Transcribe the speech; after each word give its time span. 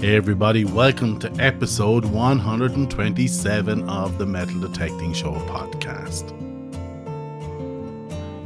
Hey 0.00 0.14
everybody, 0.14 0.64
welcome 0.64 1.18
to 1.18 1.32
episode 1.40 2.04
127 2.04 3.88
of 3.88 4.16
the 4.16 4.26
Metal 4.26 4.60
Detecting 4.60 5.12
Show 5.12 5.32
podcast. 5.32 6.30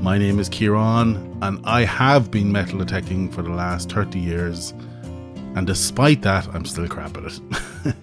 My 0.01 0.17
name 0.17 0.39
is 0.39 0.49
Ciaran, 0.49 1.37
and 1.43 1.61
I 1.67 1.85
have 1.85 2.31
been 2.31 2.51
metal 2.51 2.79
detecting 2.79 3.31
for 3.31 3.43
the 3.43 3.51
last 3.51 3.93
30 3.93 4.19
years, 4.19 4.73
and 5.55 5.67
despite 5.67 6.23
that, 6.23 6.49
I'm 6.55 6.65
still 6.65 6.89
crap 6.89 7.19
at 7.19 7.25
it. 7.25 7.95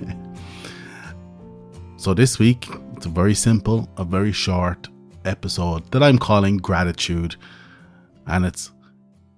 so 1.98 2.14
this 2.14 2.38
week, 2.38 2.68
it's 2.98 3.08
a 3.08 3.10
very 3.10 3.34
simple, 3.34 3.90
a 3.98 4.04
very 4.04 4.32
short 4.32 4.90
episode 5.26 5.90
that 5.92 6.04
I'm 6.04 6.20
calling 6.20 6.58
Gratitude, 6.58 7.36
and 8.28 8.46
it's 8.46 8.70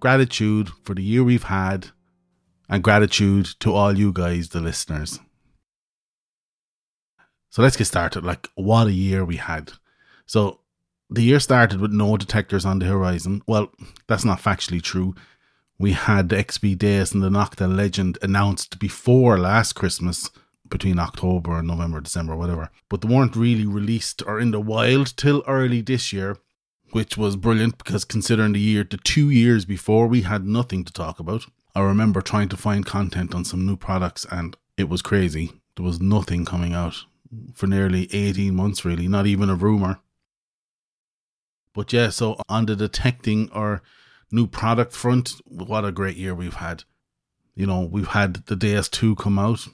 gratitude 0.01 0.69
for 0.83 0.95
the 0.95 1.01
year 1.01 1.23
we've 1.23 1.43
had 1.43 1.87
and 2.71 2.83
gratitude 2.83 3.45
to 3.59 3.73
all 3.73 3.97
you 3.97 4.13
guys, 4.13 4.49
the 4.49 4.61
listeners. 4.61 5.19
So 7.49 7.61
let's 7.61 7.75
get 7.75 7.85
started. 7.85 8.23
Like, 8.23 8.47
what 8.55 8.87
a 8.87 8.93
year 8.93 9.25
we 9.25 9.35
had. 9.35 9.73
So, 10.25 10.61
the 11.09 11.21
year 11.21 11.41
started 11.41 11.81
with 11.81 11.91
no 11.91 12.15
detectors 12.15 12.63
on 12.63 12.79
the 12.79 12.85
horizon. 12.85 13.43
Well, 13.45 13.73
that's 14.07 14.23
not 14.23 14.39
factually 14.39 14.81
true. 14.81 15.13
We 15.77 15.91
had 15.91 16.29
XP 16.29 16.77
Deus 16.77 17.11
and 17.11 17.21
the 17.21 17.29
Nokta 17.29 17.67
Legend 17.67 18.17
announced 18.21 18.79
before 18.79 19.37
last 19.37 19.73
Christmas, 19.73 20.31
between 20.69 20.97
October 20.97 21.57
and 21.57 21.67
November, 21.67 21.99
December, 21.99 22.37
whatever. 22.37 22.71
But 22.87 23.01
they 23.01 23.13
weren't 23.13 23.35
really 23.35 23.65
released 23.65 24.23
or 24.25 24.39
in 24.39 24.51
the 24.51 24.61
wild 24.61 25.17
till 25.17 25.43
early 25.45 25.81
this 25.81 26.13
year, 26.13 26.37
which 26.91 27.17
was 27.17 27.35
brilliant 27.35 27.77
because 27.77 28.05
considering 28.05 28.53
the 28.53 28.61
year, 28.61 28.87
the 28.89 28.95
two 28.95 29.29
years 29.29 29.65
before, 29.65 30.07
we 30.07 30.21
had 30.21 30.45
nothing 30.45 30.85
to 30.85 30.93
talk 30.93 31.19
about. 31.19 31.47
I 31.73 31.81
remember 31.81 32.21
trying 32.21 32.49
to 32.49 32.57
find 32.57 32.85
content 32.85 33.33
on 33.33 33.45
some 33.45 33.65
new 33.65 33.77
products 33.77 34.25
and 34.29 34.57
it 34.77 34.89
was 34.89 35.01
crazy. 35.01 35.53
There 35.75 35.85
was 35.85 36.01
nothing 36.01 36.45
coming 36.45 36.73
out 36.73 37.05
for 37.53 37.67
nearly 37.67 38.13
18 38.13 38.53
months, 38.55 38.83
really, 38.83 39.07
not 39.07 39.25
even 39.25 39.49
a 39.49 39.55
rumor. 39.55 39.99
But 41.73 41.93
yeah, 41.93 42.09
so 42.09 42.35
on 42.49 42.65
the 42.65 42.75
detecting 42.75 43.49
or 43.53 43.81
new 44.31 44.47
product 44.47 44.93
front, 44.93 45.33
what 45.45 45.85
a 45.85 45.91
great 45.91 46.17
year 46.17 46.35
we've 46.35 46.55
had. 46.55 46.83
You 47.55 47.65
know, 47.65 47.81
we've 47.81 48.07
had 48.07 48.45
the 48.47 48.55
DS2 48.55 49.17
come 49.17 49.39
out, 49.39 49.67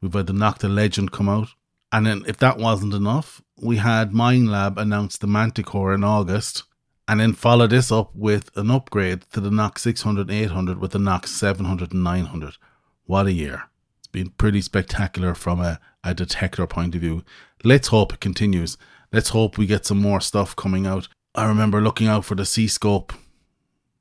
we've 0.00 0.12
had 0.12 0.26
the 0.26 0.32
Nokta 0.32 0.72
Legend 0.72 1.12
come 1.12 1.28
out, 1.28 1.48
and 1.92 2.06
then 2.06 2.24
if 2.26 2.38
that 2.38 2.58
wasn't 2.58 2.94
enough, 2.94 3.42
we 3.60 3.76
had 3.76 4.12
Minelab 4.12 4.76
announce 4.76 5.18
the 5.18 5.26
Manticore 5.26 5.94
in 5.94 6.04
August, 6.04 6.64
and 7.06 7.20
then 7.20 7.32
follow 7.32 7.66
this 7.66 7.92
up 7.92 8.14
with 8.14 8.50
an 8.56 8.70
upgrade 8.70 9.22
to 9.32 9.40
the 9.40 9.50
Nox 9.50 9.82
600 9.82 10.30
800 10.30 10.78
with 10.78 10.92
the 10.92 10.98
Nox 10.98 11.30
700 11.32 11.92
and 11.92 12.04
900. 12.04 12.56
What 13.04 13.26
a 13.26 13.32
year. 13.32 13.64
It's 13.98 14.08
been 14.08 14.30
pretty 14.30 14.62
spectacular 14.62 15.34
from 15.34 15.60
a, 15.60 15.80
a 16.02 16.14
detector 16.14 16.66
point 16.66 16.94
of 16.94 17.00
view. 17.00 17.24
Let's 17.62 17.88
hope 17.88 18.14
it 18.14 18.20
continues. 18.20 18.78
Let's 19.12 19.30
hope 19.30 19.58
we 19.58 19.66
get 19.66 19.86
some 19.86 20.00
more 20.00 20.20
stuff 20.20 20.56
coming 20.56 20.86
out. 20.86 21.08
I 21.34 21.46
remember 21.46 21.80
looking 21.80 22.06
out 22.06 22.24
for 22.24 22.34
the 22.34 22.46
C 22.46 22.66
Scope 22.66 23.12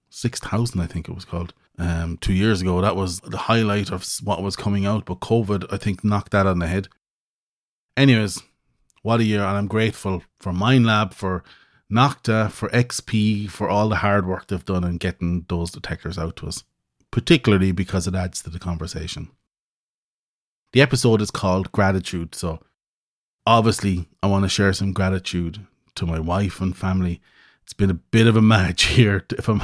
6000, 0.09 0.79
I 0.79 0.85
think 0.85 1.09
it 1.09 1.15
was 1.15 1.25
called, 1.25 1.53
um, 1.79 2.17
two 2.17 2.33
years 2.33 2.61
ago. 2.61 2.79
That 2.81 2.95
was 2.95 3.19
the 3.21 3.37
highlight 3.37 3.91
of 3.91 4.07
what 4.23 4.43
was 4.43 4.55
coming 4.55 4.85
out, 4.85 5.05
but 5.05 5.19
COVID, 5.19 5.65
I 5.71 5.77
think, 5.77 6.03
knocked 6.03 6.31
that 6.31 6.45
on 6.45 6.59
the 6.59 6.67
head. 6.67 6.87
Anyways, 7.97 8.41
what 9.01 9.19
a 9.19 9.23
year, 9.23 9.41
and 9.41 9.57
I'm 9.57 9.67
grateful 9.67 10.23
for 10.39 10.53
Minelab 10.53 11.13
for 11.13 11.43
Nokta, 11.91 12.45
uh, 12.45 12.47
for 12.49 12.69
XP, 12.69 13.49
for 13.49 13.69
all 13.69 13.89
the 13.89 13.97
hard 13.97 14.25
work 14.25 14.47
they've 14.47 14.65
done 14.65 14.83
in 14.83 14.97
getting 14.97 15.45
those 15.49 15.71
detectors 15.71 16.17
out 16.17 16.35
to 16.37 16.47
us, 16.47 16.63
particularly 17.11 17.71
because 17.71 18.07
it 18.07 18.15
adds 18.15 18.41
to 18.41 18.49
the 18.49 18.59
conversation. 18.59 19.29
The 20.71 20.81
episode 20.81 21.21
is 21.21 21.29
called 21.29 21.71
Gratitude, 21.71 22.33
so 22.33 22.59
obviously 23.45 24.09
I 24.21 24.27
want 24.27 24.43
to 24.43 24.49
share 24.49 24.73
some 24.73 24.93
gratitude 24.93 25.67
to 25.95 26.05
my 26.05 26.19
wife 26.19 26.61
and 26.61 26.75
family. 26.75 27.21
It's 27.61 27.73
been 27.73 27.91
a 27.91 27.95
bit 27.95 28.27
of 28.27 28.35
a 28.35 28.41
match 28.41 28.85
here, 28.95 29.25
if 29.37 29.47
I'm 29.47 29.61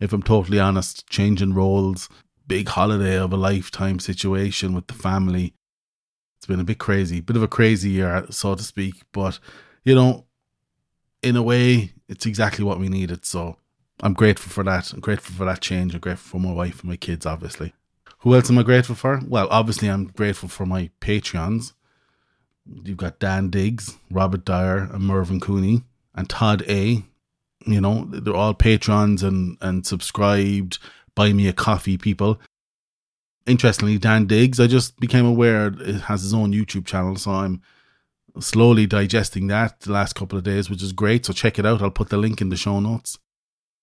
if 0.00 0.12
I'm 0.12 0.22
totally 0.22 0.58
honest. 0.58 1.06
Changing 1.08 1.54
roles, 1.54 2.08
big 2.46 2.68
holiday 2.68 3.18
of 3.18 3.32
a 3.32 3.36
lifetime 3.36 3.98
situation 3.98 4.74
with 4.74 4.86
the 4.86 4.94
family. 4.94 5.54
It's 6.38 6.46
been 6.46 6.60
a 6.60 6.64
bit 6.64 6.78
crazy, 6.78 7.20
bit 7.20 7.36
of 7.36 7.42
a 7.42 7.48
crazy 7.48 7.90
year, 7.90 8.26
so 8.30 8.54
to 8.54 8.62
speak. 8.62 9.02
But 9.12 9.38
you 9.84 9.94
know, 9.94 10.26
in 11.22 11.36
a 11.36 11.42
way, 11.42 11.92
it's 12.08 12.26
exactly 12.26 12.64
what 12.64 12.78
we 12.78 12.88
needed. 12.88 13.24
So 13.24 13.56
I'm 14.02 14.14
grateful 14.14 14.50
for 14.50 14.64
that. 14.64 14.92
I'm 14.92 15.00
grateful 15.00 15.34
for 15.34 15.44
that 15.44 15.60
change. 15.60 15.94
I'm 15.94 16.00
grateful 16.00 16.40
for 16.40 16.46
my 16.46 16.52
wife 16.52 16.80
and 16.80 16.90
my 16.90 16.96
kids, 16.96 17.26
obviously. 17.26 17.74
Who 18.20 18.34
else 18.34 18.50
am 18.50 18.58
I 18.58 18.62
grateful 18.62 18.94
for? 18.94 19.20
Well, 19.26 19.48
obviously, 19.50 19.88
I'm 19.88 20.06
grateful 20.06 20.48
for 20.48 20.66
my 20.66 20.90
Patreons. 21.00 21.72
You've 22.84 22.98
got 22.98 23.18
Dan 23.18 23.50
Diggs, 23.50 23.96
Robert 24.10 24.44
Dyer, 24.44 24.88
and 24.92 25.04
Mervyn 25.04 25.40
Cooney, 25.40 25.82
and 26.14 26.28
Todd 26.28 26.62
A. 26.68 27.02
You 27.66 27.80
know, 27.80 28.04
they're 28.10 28.34
all 28.34 28.54
patrons 28.54 29.22
and, 29.22 29.56
and 29.60 29.86
subscribed, 29.86 30.78
buy 31.14 31.32
me 31.32 31.48
a 31.48 31.52
coffee 31.52 31.98
people. 31.98 32.40
Interestingly, 33.46 33.98
Dan 33.98 34.26
Diggs, 34.26 34.60
I 34.60 34.66
just 34.66 35.00
became 35.00 35.26
aware 35.26 35.66
it 35.66 36.02
has 36.02 36.22
his 36.22 36.34
own 36.34 36.52
YouTube 36.52 36.86
channel, 36.86 37.16
so 37.16 37.32
I'm 37.32 37.62
slowly 38.38 38.86
digesting 38.86 39.46
that 39.48 39.80
the 39.80 39.92
last 39.92 40.14
couple 40.14 40.38
of 40.38 40.44
days, 40.44 40.70
which 40.70 40.82
is 40.82 40.92
great. 40.92 41.26
So 41.26 41.32
check 41.32 41.58
it 41.58 41.66
out. 41.66 41.82
I'll 41.82 41.90
put 41.90 42.08
the 42.08 42.16
link 42.16 42.40
in 42.40 42.48
the 42.48 42.56
show 42.56 42.80
notes. 42.80 43.18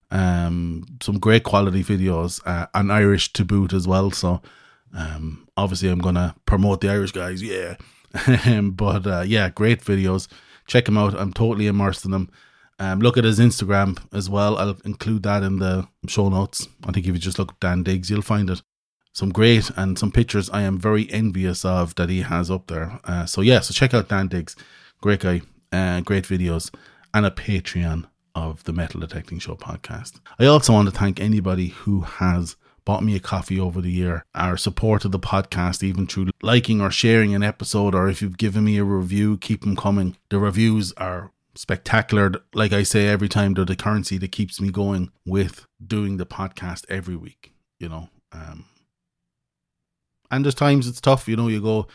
Um, 0.10 0.86
some 1.02 1.20
great 1.20 1.44
quality 1.44 1.84
videos, 1.84 2.42
uh, 2.46 2.68
and 2.74 2.92
Irish 2.92 3.34
to 3.34 3.44
boot 3.44 3.74
as 3.74 3.88
well. 3.88 4.12
So, 4.12 4.42
um, 4.96 5.48
obviously 5.58 5.90
I'm 5.90 6.00
gonna 6.00 6.36
promote 6.46 6.80
the 6.80 6.90
Irish 6.90 7.12
guys, 7.12 7.44
yeah. 7.44 7.76
but 8.62 9.06
uh, 9.06 9.24
yeah, 9.28 9.50
great 9.50 9.82
videos. 9.82 10.28
Check 10.66 10.86
them 10.86 10.98
out. 10.98 11.14
I'm 11.14 11.34
totally 11.34 11.68
immersed 11.68 12.06
in 12.06 12.12
them. 12.12 12.30
Um, 12.80 13.00
look 13.00 13.18
at 13.18 13.24
his 13.24 13.40
Instagram 13.40 13.98
as 14.14 14.30
well. 14.30 14.58
I'll 14.58 14.78
include 14.86 15.24
that 15.24 15.44
in 15.44 15.60
the 15.60 15.88
show 16.08 16.30
notes. 16.30 16.68
I 16.86 16.92
think 16.92 17.08
if 17.08 17.14
you 17.14 17.20
just 17.20 17.40
look 17.40 17.60
Dan 17.60 17.84
Diggs, 17.84 18.10
you'll 18.10 18.22
find 18.22 18.50
it 18.50 18.62
some 19.18 19.30
great 19.32 19.72
and 19.76 19.98
some 19.98 20.12
pictures 20.12 20.48
I 20.52 20.62
am 20.62 20.78
very 20.78 21.12
envious 21.12 21.66
of 21.66 21.96
that 21.96 22.08
he 22.08 22.22
has 22.22 22.52
up 22.52 22.68
there. 22.68 23.00
Uh, 23.04 23.26
so 23.26 23.42
yeah, 23.42 23.62
so 23.62 23.74
check 23.74 23.96
out 23.96 24.10
Dan 24.10 24.28
Diggs, 24.28 24.56
great 25.02 25.22
guy, 25.22 25.42
uh, 25.72 26.02
great 26.02 26.26
videos, 26.26 26.72
and 27.16 27.26
a 27.26 27.32
Patreon 27.32 28.06
of 28.36 28.64
the 28.66 28.74
Metal 28.74 29.00
Detecting 29.00 29.40
Show 29.40 29.56
podcast. 29.56 30.20
I 30.38 30.46
also 30.46 30.72
want 30.72 30.88
to 30.88 30.96
thank 30.96 31.20
anybody 31.20 31.70
who 31.70 32.02
has 32.02 32.58
bought 32.86 33.04
me 33.04 33.16
a 33.16 33.20
coffee 33.20 33.60
over 33.60 33.82
the 33.82 33.90
year, 33.90 34.24
or 34.40 34.56
supported 34.56 35.10
the 35.10 35.20
podcast 35.20 35.82
even 35.82 36.06
through 36.06 36.30
liking 36.44 36.80
or 36.80 36.92
sharing 36.92 37.34
an 37.34 37.42
episode, 37.42 37.96
or 37.96 38.08
if 38.08 38.22
you've 38.22 38.38
given 38.38 38.66
me 38.66 38.78
a 38.78 38.84
review, 38.84 39.40
keep 39.40 39.62
them 39.62 39.76
coming. 39.76 40.16
The 40.30 40.38
reviews 40.38 40.94
are 40.94 41.32
spectacular. 41.56 42.34
Like 42.54 42.72
I 42.72 42.84
say 42.84 43.08
every 43.08 43.30
time, 43.30 43.56
they're 43.56 43.66
the 43.66 43.76
currency 43.76 44.20
that 44.20 44.32
keeps 44.32 44.62
me 44.62 44.70
going 44.70 45.10
with 45.26 45.66
doing 45.84 46.18
the 46.18 46.28
podcast 46.28 46.86
every 46.88 47.16
week. 47.16 47.54
You 47.80 47.90
know, 47.90 48.10
um, 48.32 48.66
and 50.32 50.44
there's 50.44 50.56
times 50.56 50.88
it's 50.88 51.02
tough, 51.02 51.28
you 51.28 51.36
know, 51.36 51.48
you 51.48 51.62
go, 51.62 51.88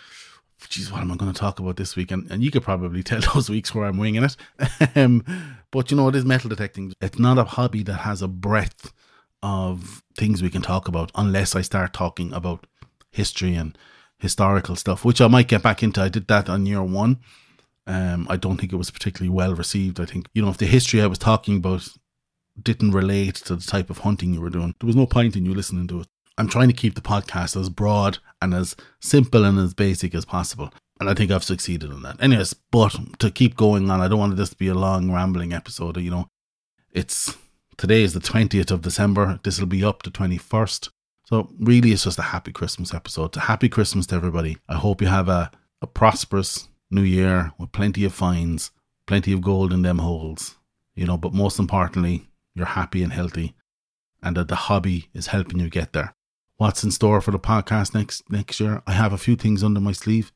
geez, 0.69 0.91
what 0.91 1.01
am 1.01 1.13
I 1.13 1.17
going 1.17 1.33
to 1.33 1.39
talk 1.39 1.59
about 1.59 1.77
this 1.77 1.97
week? 1.97 2.11
And, 2.11 2.31
and 2.31 2.43
you 2.43 2.51
could 2.51 2.63
probably 2.63 3.03
tell 3.05 3.21
those 3.35 3.51
weeks 3.51 3.75
where 3.75 3.87
I'm 3.87 3.99
winging 3.99 4.25
it. 4.25 4.37
um, 4.97 5.25
but 5.71 5.91
you 5.91 5.97
know, 5.97 6.09
it 6.09 6.17
is 6.17 6.25
metal 6.25 6.51
detecting. 6.51 6.93
It's 7.01 7.19
not 7.19 7.39
a 7.39 7.45
hobby 7.45 7.83
that 7.85 7.95
has 7.95 8.23
a 8.23 8.29
breadth 8.29 8.93
of 9.43 10.03
things 10.17 10.43
we 10.43 10.51
can 10.51 10.63
talk 10.63 10.89
about 10.89 11.11
unless 11.15 11.57
I 11.57 11.63
start 11.63 11.93
talking 11.93 12.33
about 12.33 12.67
history 13.11 13.55
and 13.55 13.77
historical 14.19 14.77
stuff, 14.77 15.05
which 15.05 15.21
I 15.21 15.29
might 15.29 15.49
get 15.49 15.63
back 15.63 15.83
into. 15.83 16.01
I 16.01 16.09
did 16.09 16.29
that 16.29 16.49
on 16.49 16.67
year 16.67 16.83
one. 16.83 17.19
Um, 17.87 18.27
I 18.31 18.37
don't 18.37 18.59
think 18.59 18.73
it 18.73 18.77
was 18.77 18.93
particularly 18.93 19.35
well 19.35 19.55
received. 19.55 19.99
I 19.99 20.05
think, 20.05 20.29
you 20.33 20.43
know, 20.43 20.51
if 20.51 20.59
the 20.59 20.67
history 20.67 21.03
I 21.03 21.07
was 21.07 21.19
talking 21.19 21.57
about 21.57 21.89
didn't 22.61 22.93
relate 22.93 23.35
to 23.37 23.57
the 23.57 23.65
type 23.65 23.91
of 23.91 23.99
hunting 23.99 24.33
you 24.35 24.41
were 24.41 24.51
doing, 24.51 24.75
there 24.79 24.87
was 24.87 24.95
no 24.95 25.07
point 25.07 25.35
in 25.35 25.45
you 25.45 25.55
listening 25.55 25.89
to 25.89 26.01
it. 26.01 26.07
I'm 26.39 26.49
trying 26.49 26.69
to 26.69 26.75
keep 26.75 26.95
the 26.95 27.01
podcast 27.01 27.61
as 27.61 27.69
broad 27.69 28.19
and 28.41 28.55
as 28.55 28.75
simple 29.01 29.45
and 29.45 29.59
as 29.59 29.75
basic 29.75 30.15
as 30.15 30.25
possible. 30.25 30.73
And 30.99 31.11
I 31.11 31.15
think 31.15 31.31
I've 31.31 31.45
succeeded 31.45 31.91
in 31.91 32.03
that. 32.03 32.23
Anyways, 32.23 32.55
but 32.71 33.19
to 33.19 33.31
keep 33.31 33.57
going 33.57 33.91
on, 33.91 34.01
I 34.01 34.09
don't 34.09 34.19
want 34.19 34.37
this 34.37 34.51
to 34.51 34.57
be 34.57 34.69
a 34.69 34.75
long, 34.75 35.13
rambling 35.13 35.53
episode. 35.53 35.97
You 35.97 36.11
know, 36.11 36.29
it's 36.93 37.37
today 37.77 38.03
is 38.03 38.15
the 38.15 38.21
20th 38.21 38.71
of 38.71 38.83
December. 38.83 39.41
This 39.43 39.59
will 39.59 39.67
be 39.67 39.85
up 39.85 40.03
to 40.03 40.11
21st. 40.11 40.91
So, 41.25 41.51
really, 41.59 41.93
it's 41.93 42.05
just 42.05 42.19
a 42.19 42.23
happy 42.23 42.53
Christmas 42.53 42.95
episode. 42.95 43.37
A 43.37 43.41
happy 43.41 43.69
Christmas 43.69 44.07
to 44.09 44.15
everybody. 44.15 44.59
I 44.69 44.75
hope 44.75 45.01
you 45.01 45.09
have 45.09 45.29
a, 45.29 45.51
a 45.81 45.87
prosperous 45.87 46.69
new 46.91 47.03
year 47.03 47.53
with 47.59 47.73
plenty 47.73 48.05
of 48.05 48.13
finds, 48.13 48.71
plenty 49.07 49.33
of 49.33 49.41
gold 49.41 49.73
in 49.73 49.83
them 49.83 49.99
holes, 49.99 50.57
you 50.95 51.07
know, 51.07 51.17
but 51.17 51.33
most 51.33 51.59
importantly, 51.59 52.29
you're 52.55 52.67
happy 52.67 53.03
and 53.03 53.13
healthy 53.13 53.55
and 54.23 54.37
that 54.37 54.49
the 54.49 54.55
hobby 54.55 55.09
is 55.15 55.29
helping 55.29 55.59
you 55.59 55.69
get 55.69 55.93
there 55.93 56.15
what's 56.63 56.85
in 56.85 56.93
store 56.93 57.21
for 57.21 57.33
the 57.33 57.41
podcast 57.41 57.93
next 57.93 58.31
next 58.31 58.61
year. 58.61 58.83
I 58.87 58.93
have 58.93 59.13
a 59.13 59.19
few 59.19 59.35
things 59.35 59.65
under 59.65 59.81
my 59.81 59.91
sleeve, 59.91 60.31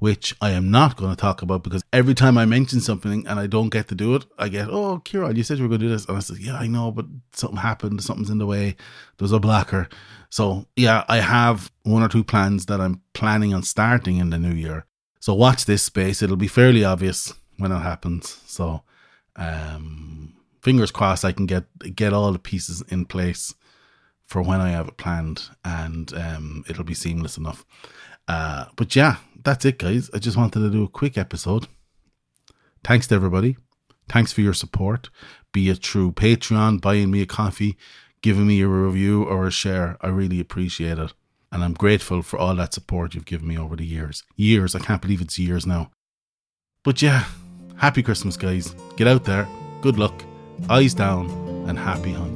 which 0.00 0.36
I 0.38 0.50
am 0.50 0.70
not 0.70 0.98
going 0.98 1.08
to 1.08 1.16
talk 1.16 1.40
about 1.40 1.62
because 1.64 1.82
every 1.94 2.12
time 2.12 2.36
I 2.36 2.44
mention 2.44 2.80
something 2.80 3.26
and 3.26 3.40
I 3.40 3.46
don't 3.46 3.70
get 3.70 3.88
to 3.88 3.94
do 3.94 4.14
it, 4.14 4.26
I 4.38 4.50
get, 4.50 4.68
oh, 4.70 5.00
Ciaran, 5.02 5.34
you 5.34 5.42
said 5.42 5.56
you 5.56 5.64
were 5.64 5.70
going 5.70 5.80
to 5.80 5.86
do 5.86 5.92
this. 5.92 6.04
And 6.04 6.18
I 6.18 6.20
said, 6.20 6.36
yeah, 6.40 6.56
I 6.56 6.66
know, 6.66 6.90
but 6.90 7.06
something 7.32 7.56
happened. 7.56 8.02
Something's 8.02 8.28
in 8.28 8.36
the 8.36 8.44
way. 8.44 8.76
There's 9.16 9.32
a 9.32 9.40
blocker. 9.40 9.88
So, 10.28 10.66
yeah, 10.76 11.04
I 11.08 11.20
have 11.20 11.72
one 11.84 12.02
or 12.02 12.08
two 12.08 12.22
plans 12.22 12.66
that 12.66 12.78
I'm 12.78 13.00
planning 13.14 13.54
on 13.54 13.62
starting 13.62 14.18
in 14.18 14.28
the 14.28 14.38
new 14.38 14.54
year. 14.54 14.84
So, 15.20 15.32
watch 15.32 15.64
this 15.64 15.82
space. 15.82 16.20
It'll 16.20 16.36
be 16.36 16.48
fairly 16.48 16.84
obvious 16.84 17.32
when 17.56 17.72
it 17.72 17.78
happens. 17.78 18.42
So, 18.44 18.82
um, 19.36 20.34
fingers 20.60 20.90
crossed 20.90 21.24
I 21.24 21.32
can 21.32 21.46
get 21.46 21.64
get 21.96 22.12
all 22.12 22.30
the 22.30 22.38
pieces 22.38 22.82
in 22.88 23.06
place 23.06 23.54
for 24.32 24.40
when 24.40 24.62
I 24.62 24.70
have 24.70 24.88
it 24.88 24.96
planned 24.96 25.50
and 25.62 26.12
um, 26.14 26.64
it'll 26.66 26.84
be 26.84 26.94
seamless 26.94 27.36
enough. 27.36 27.66
Uh, 28.26 28.64
but 28.76 28.96
yeah, 28.96 29.16
that's 29.44 29.66
it, 29.66 29.78
guys. 29.78 30.10
I 30.14 30.18
just 30.18 30.38
wanted 30.38 30.60
to 30.60 30.70
do 30.70 30.84
a 30.84 30.88
quick 30.88 31.18
episode. 31.18 31.68
Thanks 32.82 33.06
to 33.08 33.14
everybody. 33.14 33.58
Thanks 34.08 34.32
for 34.32 34.40
your 34.40 34.54
support, 34.54 35.10
be 35.52 35.68
it 35.68 35.84
through 35.84 36.12
Patreon, 36.12 36.80
buying 36.80 37.10
me 37.10 37.20
a 37.20 37.26
coffee, 37.26 37.76
giving 38.22 38.46
me 38.46 38.62
a 38.62 38.68
review 38.68 39.22
or 39.22 39.46
a 39.46 39.50
share. 39.50 39.98
I 40.00 40.08
really 40.08 40.40
appreciate 40.40 40.98
it. 40.98 41.12
And 41.52 41.62
I'm 41.62 41.74
grateful 41.74 42.22
for 42.22 42.38
all 42.38 42.54
that 42.56 42.72
support 42.72 43.14
you've 43.14 43.26
given 43.26 43.46
me 43.46 43.58
over 43.58 43.76
the 43.76 43.84
years. 43.84 44.24
Years, 44.36 44.74
I 44.74 44.78
can't 44.78 45.02
believe 45.02 45.20
it's 45.20 45.38
years 45.38 45.66
now. 45.66 45.90
But 46.82 47.02
yeah, 47.02 47.26
happy 47.76 48.02
Christmas, 48.02 48.38
guys. 48.38 48.74
Get 48.96 49.06
out 49.06 49.24
there. 49.24 49.46
Good 49.82 49.98
luck. 49.98 50.24
Eyes 50.70 50.94
down 50.94 51.28
and 51.68 51.78
happy 51.78 52.12
hunting. 52.12 52.31